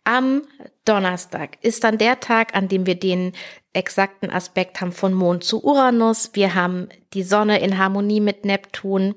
am 0.03 0.43
Donnerstag 0.85 1.57
ist 1.61 1.83
dann 1.83 1.97
der 1.97 2.19
Tag, 2.19 2.55
an 2.55 2.67
dem 2.67 2.85
wir 2.85 2.95
den 2.95 3.33
exakten 3.73 4.29
Aspekt 4.29 4.81
haben 4.81 4.91
von 4.91 5.13
Mond 5.13 5.43
zu 5.43 5.63
Uranus. 5.63 6.31
Wir 6.33 6.55
haben 6.55 6.89
die 7.13 7.23
Sonne 7.23 7.59
in 7.59 7.77
Harmonie 7.77 8.21
mit 8.21 8.45
Neptun. 8.45 9.15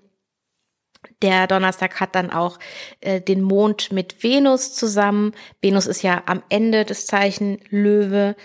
Der 1.22 1.46
Donnerstag 1.46 2.00
hat 2.00 2.14
dann 2.14 2.30
auch 2.30 2.58
äh, 3.00 3.20
den 3.20 3.42
Mond 3.42 3.92
mit 3.92 4.22
Venus 4.22 4.74
zusammen. 4.74 5.32
Venus 5.60 5.86
ist 5.86 6.02
ja 6.02 6.22
am 6.26 6.42
Ende 6.48 6.84
des 6.84 7.06
Zeichen 7.06 7.60
Löwe 7.70 8.36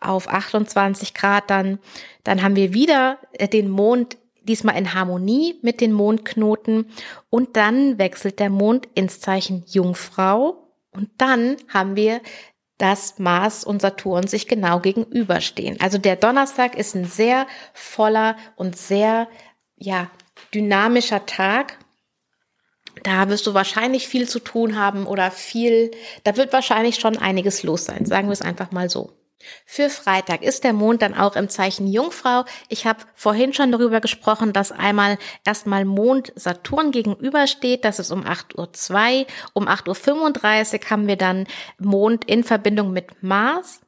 auf 0.00 0.28
28 0.28 1.14
Grad 1.14 1.50
dann. 1.50 1.78
Dann 2.22 2.42
haben 2.42 2.56
wir 2.56 2.72
wieder 2.72 3.18
äh, 3.32 3.48
den 3.48 3.68
Mond 3.68 4.16
diesmal 4.42 4.76
in 4.76 4.94
Harmonie 4.94 5.58
mit 5.62 5.80
den 5.80 5.92
Mondknoten 5.92 6.86
und 7.30 7.56
dann 7.56 7.98
wechselt 7.98 8.38
der 8.38 8.50
Mond 8.50 8.88
ins 8.94 9.20
Zeichen 9.20 9.64
Jungfrau 9.66 10.68
und 10.90 11.10
dann 11.18 11.56
haben 11.72 11.96
wir 11.96 12.20
dass 12.78 13.18
Mars 13.20 13.64
und 13.64 13.80
Saturn 13.80 14.26
sich 14.26 14.48
genau 14.48 14.80
gegenüberstehen. 14.80 15.80
Also 15.80 15.98
der 15.98 16.16
Donnerstag 16.16 16.76
ist 16.76 16.94
ein 16.96 17.04
sehr 17.04 17.46
voller 17.72 18.36
und 18.56 18.76
sehr 18.76 19.28
ja 19.76 20.10
dynamischer 20.52 21.24
Tag 21.24 21.78
da 23.04 23.28
wirst 23.28 23.46
du 23.46 23.54
wahrscheinlich 23.54 24.08
viel 24.08 24.28
zu 24.28 24.40
tun 24.40 24.76
haben 24.76 25.06
oder 25.06 25.30
viel, 25.30 25.92
da 26.24 26.36
wird 26.36 26.52
wahrscheinlich 26.52 26.96
schon 26.96 27.16
einiges 27.16 27.62
los 27.62 27.84
sein, 27.84 28.04
sagen 28.04 28.28
wir 28.28 28.32
es 28.32 28.42
einfach 28.42 28.72
mal 28.72 28.90
so. 28.90 29.12
Für 29.66 29.90
Freitag 29.90 30.42
ist 30.42 30.64
der 30.64 30.72
Mond 30.72 31.02
dann 31.02 31.14
auch 31.14 31.36
im 31.36 31.48
Zeichen 31.48 31.86
Jungfrau. 31.86 32.44
Ich 32.68 32.86
habe 32.86 33.00
vorhin 33.14 33.52
schon 33.52 33.72
darüber 33.72 34.00
gesprochen, 34.00 34.54
dass 34.54 34.72
einmal 34.72 35.18
erstmal 35.44 35.84
Mond 35.84 36.32
Saturn 36.34 36.92
gegenübersteht. 36.92 37.84
Das 37.84 37.98
ist 37.98 38.10
um 38.10 38.24
8.02 38.24 39.20
Uhr. 39.20 39.26
Um 39.52 39.68
8.35 39.68 40.74
Uhr 40.84 40.90
haben 40.90 41.06
wir 41.06 41.16
dann 41.16 41.46
Mond 41.78 42.24
in 42.24 42.42
Verbindung 42.42 42.92
mit 42.92 43.22
Mars. 43.22 43.80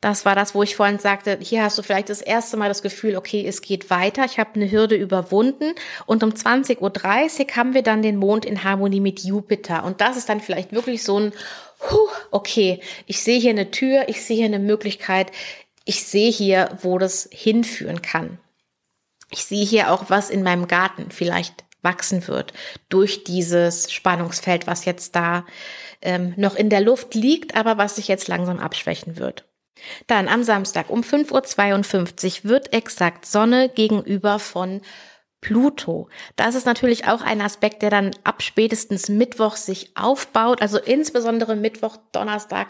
Das 0.00 0.24
war 0.24 0.34
das, 0.34 0.54
wo 0.54 0.62
ich 0.62 0.76
vorhin 0.76 0.98
sagte, 0.98 1.38
hier 1.40 1.62
hast 1.62 1.78
du 1.78 1.82
vielleicht 1.82 2.10
das 2.10 2.20
erste 2.20 2.56
Mal 2.56 2.68
das 2.68 2.82
Gefühl, 2.82 3.16
okay, 3.16 3.44
es 3.46 3.62
geht 3.62 3.90
weiter, 3.90 4.24
ich 4.24 4.38
habe 4.38 4.54
eine 4.54 4.70
Hürde 4.70 4.94
überwunden. 4.94 5.74
Und 6.04 6.22
um 6.22 6.30
20.30 6.30 6.80
Uhr 6.80 7.56
haben 7.56 7.74
wir 7.74 7.82
dann 7.82 8.02
den 8.02 8.16
Mond 8.16 8.44
in 8.44 8.62
Harmonie 8.62 9.00
mit 9.00 9.20
Jupiter. 9.20 9.84
Und 9.84 10.00
das 10.00 10.16
ist 10.16 10.28
dann 10.28 10.40
vielleicht 10.40 10.72
wirklich 10.72 11.02
so 11.02 11.18
ein, 11.18 11.32
huh, 11.90 12.08
okay, 12.30 12.80
ich 13.06 13.22
sehe 13.22 13.40
hier 13.40 13.50
eine 13.50 13.70
Tür, 13.70 14.08
ich 14.08 14.24
sehe 14.24 14.36
hier 14.36 14.46
eine 14.46 14.58
Möglichkeit, 14.58 15.32
ich 15.84 16.04
sehe 16.04 16.30
hier, 16.30 16.76
wo 16.82 16.98
das 16.98 17.28
hinführen 17.32 18.02
kann. 18.02 18.38
Ich 19.30 19.44
sehe 19.44 19.64
hier 19.64 19.92
auch, 19.92 20.04
was 20.08 20.30
in 20.30 20.42
meinem 20.42 20.68
Garten 20.68 21.10
vielleicht 21.10 21.64
wachsen 21.82 22.26
wird 22.26 22.52
durch 22.88 23.24
dieses 23.24 23.92
Spannungsfeld, 23.92 24.66
was 24.66 24.84
jetzt 24.84 25.14
da 25.14 25.46
ähm, 26.02 26.34
noch 26.36 26.54
in 26.54 26.68
der 26.68 26.80
Luft 26.80 27.14
liegt, 27.14 27.56
aber 27.56 27.78
was 27.78 27.96
sich 27.96 28.08
jetzt 28.08 28.28
langsam 28.28 28.58
abschwächen 28.58 29.18
wird. 29.18 29.44
Dann 30.06 30.28
am 30.28 30.42
Samstag 30.42 30.90
um 30.90 31.02
5.52 31.02 32.44
Uhr 32.44 32.50
wird 32.50 32.72
exakt 32.72 33.26
Sonne 33.26 33.68
gegenüber 33.68 34.38
von 34.38 34.80
Pluto. 35.40 36.08
Das 36.34 36.54
ist 36.54 36.66
natürlich 36.66 37.06
auch 37.06 37.20
ein 37.20 37.40
Aspekt, 37.40 37.82
der 37.82 37.90
dann 37.90 38.10
ab 38.24 38.42
spätestens 38.42 39.08
Mittwoch 39.08 39.56
sich 39.56 39.96
aufbaut, 39.96 40.60
also 40.60 40.78
insbesondere 40.78 41.56
Mittwoch, 41.56 41.98
Donnerstag. 42.12 42.68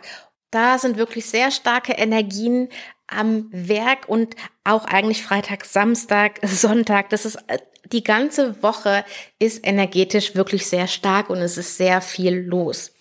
Da 0.50 0.78
sind 0.78 0.96
wirklich 0.96 1.26
sehr 1.26 1.50
starke 1.50 1.92
Energien 1.92 2.68
am 3.06 3.48
Werk 3.50 4.08
und 4.08 4.34
auch 4.64 4.84
eigentlich 4.84 5.22
Freitag, 5.22 5.64
Samstag, 5.64 6.40
Sonntag. 6.42 7.10
Das 7.10 7.24
ist 7.24 7.36
äh, 7.46 7.58
die 7.92 8.02
ganze 8.02 8.62
Woche 8.62 9.04
ist 9.38 9.66
energetisch 9.66 10.34
wirklich 10.34 10.66
sehr 10.66 10.88
stark 10.88 11.30
und 11.30 11.38
es 11.38 11.56
ist 11.56 11.76
sehr 11.76 12.00
viel 12.00 12.34
los. 12.34 12.92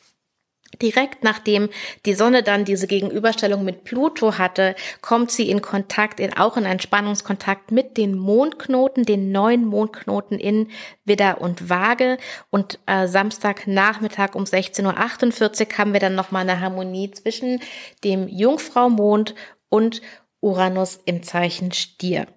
Direkt 0.82 1.24
nachdem 1.24 1.70
die 2.06 2.14
Sonne 2.14 2.44
dann 2.44 2.66
diese 2.66 2.88
Gegenüberstellung 2.88 3.64
mit 3.64 3.84
Pluto 3.84 4.38
hatte, 4.38 4.76
kommt 5.02 5.32
sie 5.32 5.50
in 5.50 5.62
Kontakt, 5.62 6.20
in, 6.20 6.36
auch 6.36 6.58
in 6.58 6.66
einen 6.66 6.80
Spannungskontakt 6.80 7.72
mit 7.72 7.98
den 7.98 8.18
Mondknoten, 8.18 9.04
den 9.04 9.32
neuen 9.32 9.66
Mondknoten 9.66 10.40
in 10.40 10.70
Widder 11.06 11.42
und 11.42 11.70
Waage. 11.70 12.18
Und 12.50 12.80
äh, 12.86 13.08
Samstagnachmittag 13.08 14.36
um 14.36 14.44
16.48 14.44 15.72
Uhr 15.72 15.78
haben 15.78 15.94
wir 15.94 16.00
dann 16.00 16.16
nochmal 16.16 16.42
eine 16.42 16.60
Harmonie 16.60 17.12
zwischen 17.12 17.60
dem 18.04 18.28
Jungfrau-Mond 18.28 19.36
und 19.70 20.02
Uranus 20.42 21.00
im 21.06 21.24
Zeichen 21.24 21.72
Stier. 21.72 22.28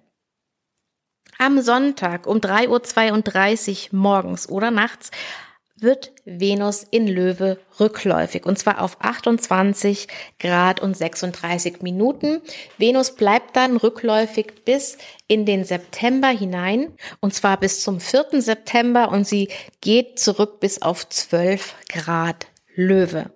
Am 1.37 1.61
Sonntag 1.61 2.27
um 2.27 2.39
3.32 2.39 3.93
Uhr 3.93 3.99
morgens 3.99 4.49
oder 4.49 4.71
nachts 4.71 5.11
wird 5.81 6.11
Venus 6.25 6.85
in 6.89 7.07
Löwe 7.07 7.59
rückläufig 7.79 8.45
und 8.45 8.57
zwar 8.57 8.81
auf 8.81 8.97
28 8.99 10.07
Grad 10.39 10.79
und 10.79 10.95
36 10.95 11.81
Minuten. 11.81 12.41
Venus 12.77 13.15
bleibt 13.15 13.55
dann 13.55 13.77
rückläufig 13.77 14.65
bis 14.65 14.97
in 15.27 15.45
den 15.45 15.63
September 15.63 16.29
hinein 16.29 16.93
und 17.19 17.33
zwar 17.33 17.57
bis 17.59 17.81
zum 17.81 17.99
4. 17.99 18.41
September 18.41 19.09
und 19.09 19.27
sie 19.27 19.49
geht 19.81 20.19
zurück 20.19 20.59
bis 20.59 20.81
auf 20.81 21.07
12 21.07 21.75
Grad 21.89 22.47
Löwe. 22.75 23.31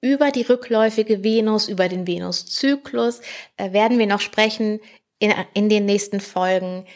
Über 0.00 0.30
die 0.30 0.42
rückläufige 0.42 1.24
Venus, 1.24 1.68
über 1.68 1.88
den 1.88 2.06
Venuszyklus 2.06 3.20
äh, 3.56 3.72
werden 3.72 3.98
wir 3.98 4.06
noch 4.06 4.20
sprechen 4.20 4.80
in, 5.18 5.34
in 5.54 5.68
den 5.68 5.86
nächsten 5.86 6.20
Folgen 6.20 6.86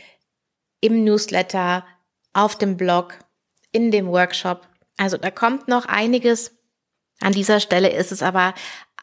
im 0.80 1.04
Newsletter, 1.04 1.84
auf 2.32 2.56
dem 2.56 2.76
Blog, 2.76 3.18
in 3.72 3.90
dem 3.90 4.08
Workshop 4.08 4.68
also 5.02 5.16
da 5.16 5.32
kommt 5.32 5.66
noch 5.66 5.86
einiges. 5.86 6.56
An 7.20 7.32
dieser 7.32 7.58
Stelle 7.58 7.90
ist 7.90 8.12
es 8.12 8.22
aber 8.22 8.54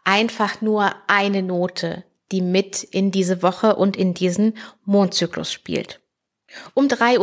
einfach 0.05 0.61
nur 0.61 0.93
eine 1.07 1.43
Note, 1.43 2.05
die 2.31 2.41
mit 2.41 2.83
in 2.83 3.11
diese 3.11 3.43
Woche 3.43 3.75
und 3.75 3.97
in 3.97 4.13
diesen 4.13 4.57
Mondzyklus 4.85 5.51
spielt. 5.51 5.99
Um 6.73 6.87
3.50 6.87 7.17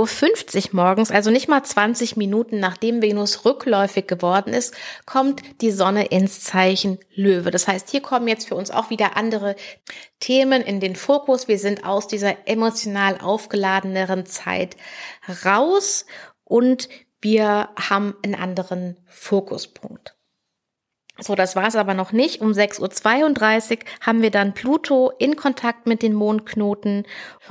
Uhr 0.69 0.75
morgens, 0.75 1.11
also 1.11 1.31
nicht 1.31 1.49
mal 1.49 1.63
20 1.63 2.19
Minuten 2.19 2.61
nachdem 2.61 3.01
Venus 3.01 3.47
rückläufig 3.47 4.07
geworden 4.07 4.53
ist, 4.53 4.75
kommt 5.07 5.43
die 5.63 5.73
Sonne 5.73 6.07
ins 6.09 6.43
Zeichen 6.43 6.99
Löwe. 7.15 7.51
Das 7.51 7.67
heißt, 7.67 7.89
hier 7.91 8.03
kommen 8.03 8.29
jetzt 8.29 8.47
für 8.47 8.57
uns 8.57 8.71
auch 8.71 8.91
wieder 8.91 9.17
andere 9.17 9.57
Themen 10.21 10.61
in 10.61 10.81
den 10.81 10.97
Fokus. 10.97 11.49
Wir 11.49 11.59
sind 11.59 11.85
aus 11.85 12.07
dieser 12.07 12.47
emotional 12.47 13.19
aufgeladeneren 13.23 14.27
Zeit 14.27 14.77
raus 15.45 16.05
und 16.45 16.89
wir 17.21 17.71
haben 17.77 18.15
einen 18.23 18.35
anderen 18.35 18.97
Fokuspunkt. 19.07 20.17
So, 21.19 21.35
das 21.35 21.57
war 21.57 21.67
es 21.67 21.77
aber 21.77 21.95
noch 21.95 22.13
nicht. 22.13 22.43
Um 22.43 22.51
6.32 22.51 23.73
Uhr 23.73 23.79
haben 24.03 24.21
wir 24.21 24.31
dann 24.31 24.53
Pluto 24.53 25.11
in 25.19 25.35
Kontakt 25.35 25.87
mit 25.87 26.03
den 26.03 26.13
Mondknoten. 26.13 27.07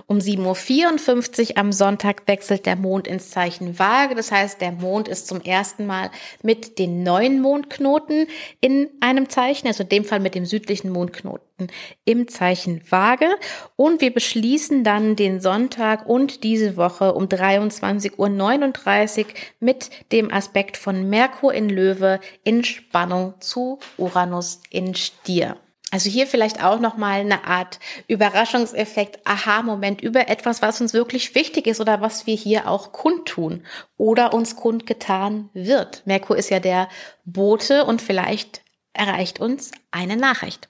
Um 0.06 0.20
7.54 0.20 1.52
Uhr 1.52 1.58
am 1.58 1.72
Sonntag 1.72 2.28
wechselt 2.28 2.68
der 2.68 2.76
Mond 2.76 3.08
ins 3.08 3.32
Zeichen 3.32 3.80
Waage. 3.80 4.14
Das 4.14 4.32
heißt, 4.32 4.62
der 4.62 4.72
Mond 4.72 5.08
ist 5.08 5.28
zum 5.28 5.42
ersten 5.42 5.88
Mal 5.88 6.12
mit 6.44 6.78
den 6.78 7.02
neuen 7.02 7.42
Mondknoten 7.42 8.28
in 8.62 8.90
einem 9.00 9.30
Zeichen, 9.30 9.68
also 9.68 9.82
in 9.82 9.90
dem 9.90 10.06
Fall 10.06 10.20
mit 10.20 10.36
dem 10.36 10.46
südlichen 10.46 10.92
Mondknoten 10.92 11.55
im 12.04 12.28
Zeichen 12.28 12.82
Waage. 12.90 13.28
Und 13.76 14.02
wir 14.02 14.14
beschließen 14.14 14.84
dann 14.84 15.16
den 15.16 15.40
Sonntag 15.40 16.06
und 16.08 16.44
diese 16.44 16.78
Woche 16.78 17.14
um 17.14 17.26
23.39 17.26 18.18
Uhr 18.18 19.26
mit 19.60 19.90
dem 20.12 20.32
Aspekt 20.32 20.78
von 20.78 21.10
Merkur 21.10 21.54
in 21.54 21.70
Löwe 21.70 22.20
in 22.44 22.64
Spannung 22.64 23.36
zu 23.40 23.80
Uranus 23.98 24.62
in 24.70 24.96
Stier. 24.96 25.58
Also 25.92 26.10
hier 26.10 26.28
vielleicht 26.28 26.62
auch 26.62 26.80
nochmal 26.80 27.22
eine 27.22 27.46
Art 27.46 27.80
Überraschungseffekt, 28.08 29.26
Aha-Moment 29.26 30.02
über 30.02 30.28
etwas, 30.28 30.62
was 30.62 30.82
uns 30.82 30.94
wirklich 30.94 31.36
wichtig 31.36 31.68
ist 31.68 31.80
oder 31.80 32.02
was 32.02 32.28
wir 32.28 32.36
hier 32.36 32.68
auch 32.68 32.92
kundtun 32.92 33.64
oder 33.96 34.34
uns 34.34 34.58
kundgetan 34.58 35.50
wird. 35.54 36.02
Merkur 36.06 36.38
ist 36.38 36.50
ja 36.50 36.60
der 36.60 36.90
Bote 37.24 37.86
und 37.86 38.02
vielleicht 38.02 38.62
erreicht 38.92 39.40
uns 39.40 39.72
eine 39.92 40.18
Nachricht. 40.18 40.70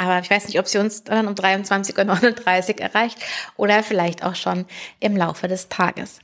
Aber 0.00 0.18
ich 0.18 0.30
weiß 0.30 0.46
nicht, 0.46 0.58
ob 0.58 0.66
sie 0.66 0.78
uns 0.78 1.04
dann 1.04 1.28
um 1.28 1.34
23.39 1.34 2.70
Uhr 2.70 2.80
erreicht 2.80 3.18
oder 3.58 3.82
vielleicht 3.82 4.24
auch 4.24 4.34
schon 4.34 4.64
im 4.98 5.14
Laufe 5.14 5.46
des 5.46 5.68
Tages. 5.68 6.20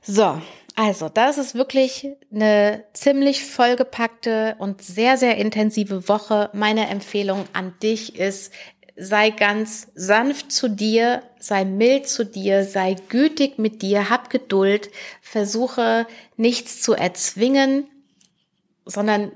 So, 0.00 0.40
also 0.76 1.10
das 1.10 1.36
ist 1.36 1.54
wirklich 1.54 2.08
eine 2.34 2.84
ziemlich 2.94 3.44
vollgepackte 3.44 4.56
und 4.56 4.80
sehr, 4.80 5.18
sehr 5.18 5.36
intensive 5.36 6.08
Woche. 6.08 6.48
Meine 6.54 6.88
Empfehlung 6.88 7.44
an 7.52 7.74
dich 7.82 8.18
ist, 8.18 8.50
sei 8.96 9.28
ganz 9.28 9.88
sanft 9.94 10.50
zu 10.50 10.68
dir, 10.68 11.22
sei 11.38 11.66
mild 11.66 12.08
zu 12.08 12.24
dir, 12.24 12.64
sei 12.64 12.96
gütig 13.10 13.58
mit 13.58 13.82
dir, 13.82 14.08
hab 14.08 14.30
Geduld, 14.30 14.88
versuche 15.20 16.06
nichts 16.38 16.80
zu 16.80 16.94
erzwingen, 16.94 17.84
sondern 18.86 19.32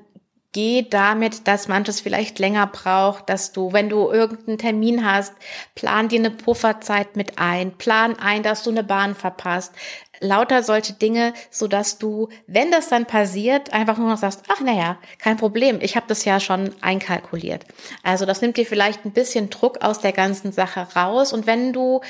geh 0.55 0.87
damit, 0.89 1.47
dass 1.47 1.69
manches 1.69 2.01
vielleicht 2.01 2.39
länger 2.39 2.67
braucht, 2.69 3.29
dass 3.29 3.53
du, 3.53 3.75
wenn 3.75 3.91
du 3.91 4.11
irgendeinen 4.11 4.57
Termin 4.57 5.05
hast, 5.05 5.35
plan 5.75 6.09
dir 6.09 6.21
eine 6.21 6.31
Pufferzeit 6.31 7.17
mit 7.17 7.39
ein, 7.39 7.77
plan 7.77 8.19
ein, 8.19 8.43
dass 8.43 8.63
du 8.63 8.71
eine 8.71 8.85
Bahn 8.85 9.15
verpasst. 9.15 9.73
Lauter 10.21 10.63
solche 10.63 10.93
Dinge, 10.93 11.35
so 11.51 11.67
dass 11.67 11.99
du, 11.99 12.29
wenn 12.47 12.71
das 12.71 12.89
dann 12.89 13.05
passiert, 13.05 13.75
einfach 13.75 13.99
nur 13.99 14.09
noch 14.09 14.17
sagst, 14.17 14.45
ach 14.49 14.61
naja, 14.61 14.97
kein 15.19 15.37
Problem, 15.37 15.81
ich 15.83 15.97
habe 15.97 16.07
das 16.09 16.25
ja 16.25 16.39
schon 16.39 16.71
einkalkuliert. 16.81 17.67
Also 18.05 18.25
das 18.25 18.41
nimmt 18.41 18.57
dir 18.57 18.65
vielleicht 18.65 19.05
ein 19.05 19.13
bisschen 19.13 19.51
Druck 19.51 19.83
aus 19.83 20.01
der 20.01 20.13
ganzen 20.13 20.53
Sache 20.53 20.87
raus. 20.97 21.33
Und 21.33 21.47
wenn 21.47 21.73
du 21.73 22.01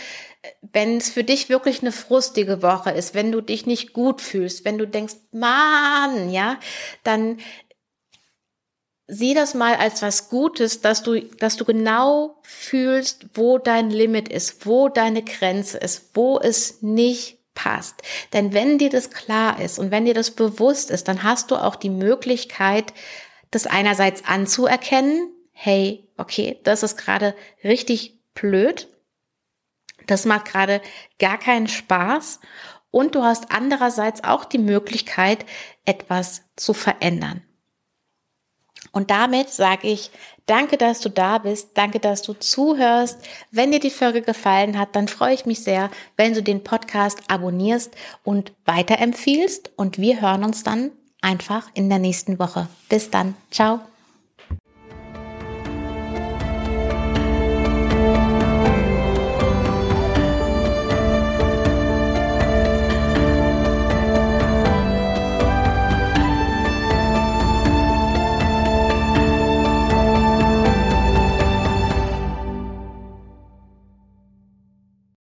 wenn 0.73 0.99
es 0.99 1.11
für 1.11 1.25
dich 1.25 1.49
wirklich 1.49 1.81
eine 1.81 1.93
frustige 1.93 2.63
Woche 2.63 2.91
ist, 2.91 3.15
wenn 3.15 3.33
du 3.33 3.41
dich 3.41 3.67
nicht 3.67 3.93
gut 3.93 4.21
fühlst, 4.21 4.65
wenn 4.65 4.79
du 4.79 4.87
denkst, 4.87 5.15
Mann, 5.33 6.31
ja, 6.31 6.59
dann 7.03 7.39
sieh 9.07 9.35
das 9.35 9.55
mal 9.55 9.75
als 9.77 10.03
was 10.03 10.29
Gutes, 10.29 10.81
dass 10.81 11.03
du, 11.03 11.21
dass 11.21 11.57
du 11.57 11.64
genau 11.64 12.38
fühlst, 12.43 13.27
wo 13.35 13.59
dein 13.59 13.90
Limit 13.90 14.29
ist, 14.29 14.67
wo 14.67 14.88
deine 14.88 15.23
Grenze 15.23 15.79
ist, 15.79 16.11
wo 16.14 16.38
es 16.38 16.83
nicht 16.83 17.38
passt. 17.55 18.03
Denn 18.33 18.53
wenn 18.53 18.79
dir 18.79 18.90
das 18.90 19.11
klar 19.11 19.61
ist 19.61 19.79
und 19.79 19.90
wenn 19.90 20.05
dir 20.05 20.14
das 20.14 20.31
bewusst 20.31 20.90
ist, 20.90 21.09
dann 21.09 21.23
hast 21.23 21.51
du 21.51 21.57
auch 21.57 21.77
die 21.77 21.90
Möglichkeit, 21.90 22.93
das 23.51 23.67
einerseits 23.67 24.25
anzuerkennen, 24.25 25.31
hey, 25.53 26.09
okay, 26.17 26.59
das 26.64 26.83
ist 26.83 26.97
gerade 26.97 27.35
richtig 27.62 28.19
blöd, 28.35 28.88
das 30.07 30.25
macht 30.25 30.47
gerade 30.47 30.81
gar 31.19 31.38
keinen 31.38 31.69
Spaß 31.69 32.40
und 32.90 33.14
du 33.14 33.23
hast 33.23 33.51
andererseits 33.51 34.25
auch 34.25 34.45
die 34.45 34.59
Möglichkeit, 34.59 35.47
etwas 35.85 36.43
zu 36.57 36.75
verändern. 36.75 37.43
Und 38.95 39.11
damit 39.11 39.51
sage 39.51 39.89
ich, 39.89 40.11
danke, 40.47 40.79
dass 40.79 41.01
du 41.01 41.11
da 41.11 41.39
bist, 41.39 41.71
danke, 41.75 41.99
dass 41.99 42.23
du 42.23 42.33
zuhörst. 42.33 43.19
Wenn 43.51 43.73
dir 43.73 43.81
die 43.81 43.91
Folge 43.91 44.23
gefallen 44.23 44.79
hat, 44.79 44.97
dann 44.97 45.09
freue 45.09 45.35
ich 45.35 45.45
mich 45.45 45.63
sehr, 45.63 45.91
wenn 46.17 46.33
du 46.33 46.43
den 46.43 46.65
Podcast 46.65 47.19
abonnierst 47.29 47.95
und 48.23 48.53
weiterempfiehlst. 48.65 49.73
Und 49.77 49.99
wir 49.99 50.23
hören 50.23 50.45
uns 50.45 50.63
dann 50.63 50.93
einfach 51.21 51.69
in 51.75 51.91
der 51.91 51.99
nächsten 51.99 52.39
Woche. 52.39 52.69
Bis 52.89 53.11
dann. 53.11 53.35
Ciao. 53.51 53.81